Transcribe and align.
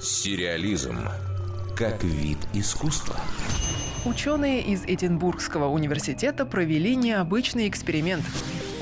Сериализм 0.00 0.98
как 1.76 2.04
вид 2.04 2.38
искусства. 2.52 3.16
Ученые 4.04 4.62
из 4.62 4.84
Эдинбургского 4.84 5.68
университета 5.68 6.44
провели 6.44 6.96
необычный 6.96 7.68
эксперимент. 7.68 8.24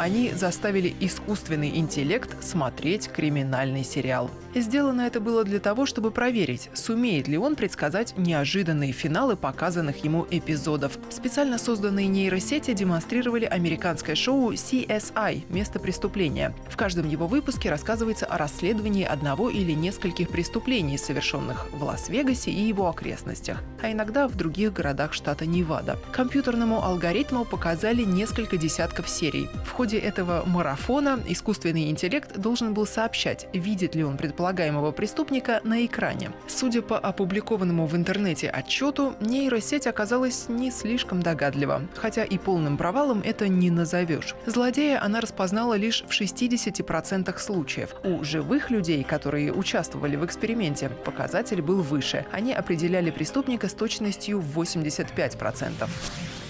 Они 0.01 0.33
заставили 0.33 0.95
искусственный 0.99 1.77
интеллект 1.77 2.43
смотреть 2.43 3.09
криминальный 3.09 3.85
сериал. 3.85 4.31
Сделано 4.55 5.03
это 5.03 5.21
было 5.21 5.45
для 5.45 5.61
того, 5.61 5.85
чтобы 5.85 6.11
проверить, 6.11 6.71
сумеет 6.73 7.29
ли 7.29 7.37
он 7.37 7.55
предсказать 7.55 8.15
неожиданные 8.17 8.93
финалы 8.93 9.37
показанных 9.37 10.03
ему 10.03 10.27
эпизодов. 10.31 10.99
Специально 11.11 11.59
созданные 11.59 12.07
нейросети 12.07 12.73
демонстрировали 12.73 13.45
американское 13.45 14.17
шоу 14.17 14.55
CSI 14.55 15.43
«Место 15.51 15.79
преступления». 15.79 16.55
В 16.71 16.79
каждом 16.79 17.07
его 17.07 17.27
выпуске 17.27 17.69
рассказывается 17.69 18.25
о 18.25 18.39
расследовании 18.39 19.05
одного 19.05 19.51
или 19.51 19.73
нескольких 19.73 20.31
преступлений, 20.31 20.97
совершенных 20.97 21.71
в 21.73 21.83
Лас-Вегасе 21.85 22.51
и 22.51 22.63
его 22.63 22.89
окрестностях, 22.89 23.63
а 23.83 23.93
иногда 23.93 24.29
в 24.29 24.35
других 24.35 24.73
городах 24.73 25.13
штата 25.13 25.45
Невада. 25.45 25.99
Компьютерному 26.11 26.83
алгоритму 26.83 27.45
показали 27.45 28.03
несколько 28.03 28.57
десятков 28.57 29.07
серий. 29.07 29.47
В 29.67 29.73
ходе 29.73 29.90
этого 29.99 30.45
марафона 30.47 31.21
искусственный 31.27 31.91
интеллект 31.91 32.37
должен 32.39 32.75
был 32.75 32.87
сообщать, 32.87 33.49
видит 33.53 33.95
ли 33.95 34.05
он 34.05 34.17
предполагаемого 34.17 34.93
преступника 34.93 35.61
на 35.65 35.85
экране. 35.85 36.33
Судя 36.47 36.83
по 36.83 36.99
опубликованному 36.99 37.87
в 37.87 37.97
интернете 37.97 38.49
отчету, 38.49 39.15
нейросеть 39.21 39.87
оказалась 39.87 40.49
не 40.49 40.71
слишком 40.71 41.23
догадлива, 41.23 41.83
хотя 41.95 42.25
и 42.25 42.39
полным 42.39 42.77
провалом 42.77 43.23
это 43.25 43.49
не 43.49 43.71
назовешь. 43.71 44.35
Злодея 44.47 45.03
она 45.03 45.21
распознала 45.21 45.75
лишь 45.75 46.05
в 46.07 46.11
60% 46.11 47.39
случаев. 47.39 47.95
У 48.05 48.25
живых 48.25 48.71
людей, 48.71 49.05
которые 49.05 49.53
участвовали 49.53 50.17
в 50.17 50.25
эксперименте, 50.25 50.91
показатель 51.05 51.63
был 51.63 51.83
выше. 51.83 52.27
Они 52.33 52.53
определяли 52.53 53.11
преступника 53.11 53.69
с 53.69 53.75
точностью 53.75 54.41
в 54.41 54.61
85%. 54.61 55.89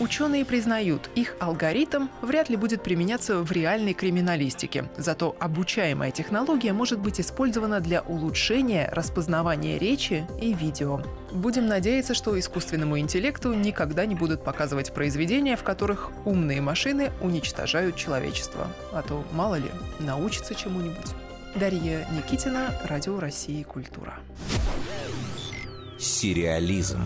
Ученые 0.01 0.47
признают, 0.47 1.11
их 1.15 1.37
алгоритм 1.41 2.09
вряд 2.23 2.49
ли 2.49 2.57
будет 2.57 2.83
применяться 2.83 3.43
в 3.43 3.53
реальной 3.53 3.93
криминалистике. 3.93 4.89
Зато 4.97 5.37
обучаемая 5.39 6.11
технология 6.11 6.73
может 6.73 7.01
быть 7.01 7.21
использована 7.21 7.81
для 7.81 8.01
улучшения 8.01 8.89
распознавания 8.93 9.79
речи 9.79 10.27
и 10.41 10.55
видео. 10.55 11.03
Будем 11.33 11.67
надеяться, 11.67 12.15
что 12.15 12.39
искусственному 12.39 12.99
интеллекту 12.99 13.53
никогда 13.53 14.07
не 14.07 14.15
будут 14.15 14.43
показывать 14.43 14.95
произведения, 14.95 15.55
в 15.55 15.65
которых 15.65 16.11
умные 16.25 16.63
машины 16.63 17.13
уничтожают 17.21 17.97
человечество. 17.97 18.69
А 18.93 19.03
то, 19.03 19.23
мало 19.33 19.57
ли, 19.57 19.71
научится 19.99 20.55
чему-нибудь. 20.55 21.13
Дарья 21.55 22.07
Никитина, 22.11 22.75
Радио 22.85 23.21
России 23.21 23.63
«Культура». 23.65 24.15
Сериализм 25.99 27.03